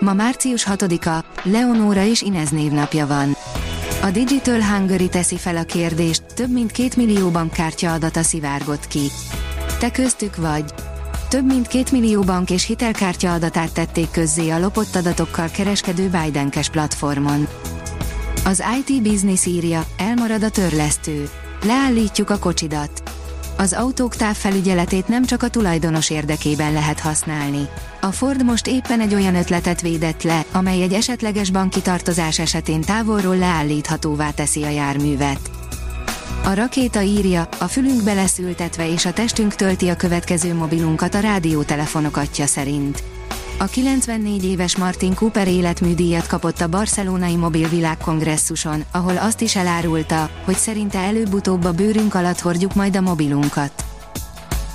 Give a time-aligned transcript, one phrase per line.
[0.00, 3.36] Ma március 6-a, Leonóra és Inez névnapja van.
[4.02, 9.10] A Digital Hungary teszi fel a kérdést, több mint két millió bankkártya adata szivárgott ki.
[9.78, 10.64] Te köztük vagy.
[11.28, 16.70] Több mint két millió bank és hitelkártya adatát tették közzé a lopott adatokkal kereskedő Bidenkes
[16.70, 17.48] platformon.
[18.44, 21.28] Az IT Business írja, elmarad a törlesztő.
[21.64, 22.99] Leállítjuk a kocsidat
[23.60, 27.68] az autók távfelügyeletét nem csak a tulajdonos érdekében lehet használni.
[28.00, 32.80] A Ford most éppen egy olyan ötletet védett le, amely egy esetleges banki tartozás esetén
[32.80, 35.50] távolról leállíthatóvá teszi a járművet.
[36.44, 42.16] A rakéta írja, a fülünk beleszültetve és a testünk tölti a következő mobilunkat a rádiótelefonok
[42.16, 43.02] atya szerint.
[43.62, 50.56] A 94 éves Martin Cooper életműdíjat kapott a barcelonai mobilvilágkongresszuson, ahol azt is elárulta, hogy
[50.56, 53.84] szerinte előbb-utóbb a bőrünk alatt hordjuk majd a mobilunkat.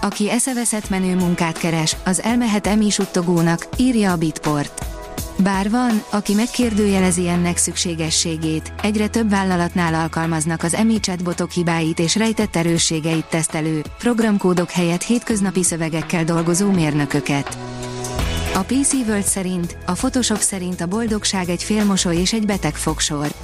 [0.00, 4.86] Aki eszeveszett menő munkát keres, az elmehet emi suttogónak, írja a Bitport.
[5.38, 12.16] Bár van, aki megkérdőjelezi ennek szükségességét, egyre több vállalatnál alkalmaznak az EMI chatbotok hibáit és
[12.16, 17.56] rejtett erősségeit tesztelő, programkódok helyett hétköznapi szövegekkel dolgozó mérnököket.
[18.56, 23.34] A PC World szerint, a Photoshop szerint a boldogság egy félmosoly és egy beteg fogsor.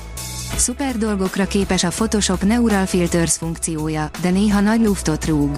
[0.57, 5.55] Szuper dolgokra képes a Photoshop Neural Filters funkciója, de néha nagy luftot rúg.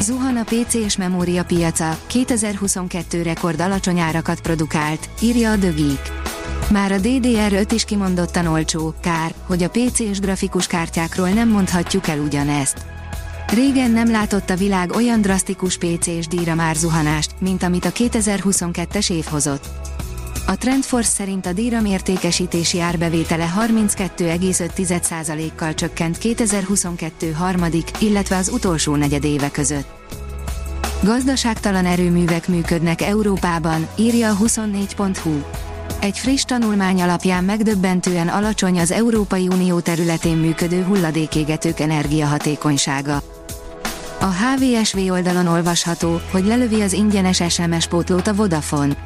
[0.00, 6.12] Zuhan a PC és memória piaca, 2022 rekord alacsony árakat produkált, írja a Geek.
[6.70, 12.08] Már a DDR5 is kimondottan olcsó, kár, hogy a PC és grafikus kártyákról nem mondhatjuk
[12.08, 12.76] el ugyanezt.
[13.52, 17.92] Régen nem látott a világ olyan drasztikus PC és díjra már zuhanást, mint amit a
[17.92, 19.68] 2022-es év hozott.
[20.46, 29.50] A Trendforce szerint a díram értékesítési árbevétele 32,5%-kal csökkent 2022 harmadik, illetve az utolsó negyedéve
[29.50, 29.88] között.
[31.02, 35.42] Gazdaságtalan erőművek működnek Európában, írja a 24.hu.
[36.00, 43.33] Egy friss tanulmány alapján megdöbbentően alacsony az Európai Unió területén működő hulladékégetők energiahatékonysága.
[44.24, 48.96] A HVSV oldalon olvasható, hogy lelövi az ingyenes SMS pótlót a Vodafone.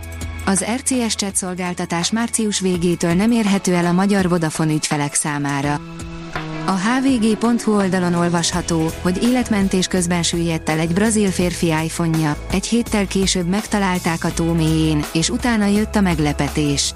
[0.45, 5.81] Az RCS chat szolgáltatás március végétől nem érhető el a magyar Vodafone ügyfelek számára.
[6.67, 13.07] A hvg.hu oldalon olvasható, hogy életmentés közben süllyedt el egy brazil férfi iPhone-ja, egy héttel
[13.07, 14.57] később megtalálták a tó
[15.13, 16.95] és utána jött a meglepetés.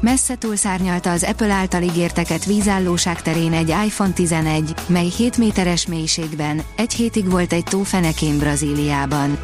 [0.00, 6.62] Messze túlszárnyalta az Apple által ígérteket vízállóság terén egy iPhone 11, mely 7 méteres mélységben,
[6.76, 9.38] egy hétig volt egy tó fenekén Brazíliában.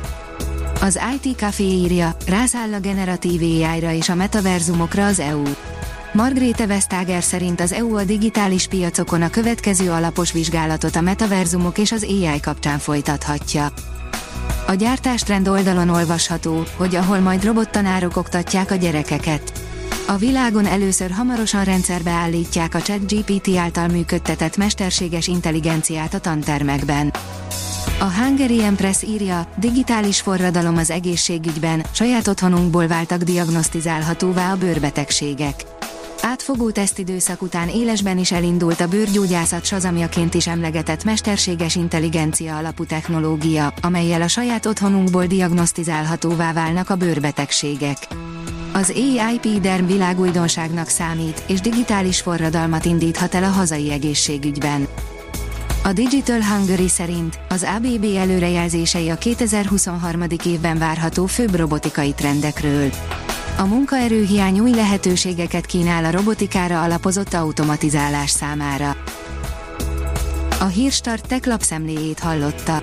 [0.81, 5.43] Az IT Café írja, rászáll a generatív AI-ra és a metaverzumokra az EU.
[6.13, 11.93] Margréte Vestager szerint az EU a digitális piacokon a következő alapos vizsgálatot a metaverzumok és
[11.93, 13.73] az AI kapcsán folytathatja.
[14.67, 19.53] A gyártástrend oldalon olvasható, hogy ahol majd robottanárok oktatják a gyerekeket.
[20.09, 27.13] A világon először hamarosan rendszerbe állítják a ChatGPT által működtetett mesterséges intelligenciát a tantermekben.
[28.01, 35.65] A Hungary Empress írja, digitális forradalom az egészségügyben, saját otthonunkból váltak diagnosztizálhatóvá a bőrbetegségek.
[36.23, 43.73] Átfogó tesztidőszak után élesben is elindult a bőrgyógyászat sazamjaként is emlegetett mesterséges intelligencia alapú technológia,
[43.81, 47.99] amelyel a saját otthonunkból diagnosztizálhatóvá válnak a bőrbetegségek.
[48.77, 54.89] Az AIP derm világújdonságnak számít, és digitális forradalmat indíthat el a hazai egészségügyben.
[55.85, 60.23] A Digital Hungary szerint az ABB előrejelzései a 2023.
[60.45, 62.91] évben várható főbb robotikai trendekről.
[63.59, 68.97] A munkaerőhiány új lehetőségeket kínál a robotikára alapozott automatizálás számára.
[70.61, 72.83] A Hírstart tech lapszemléjét hallotta.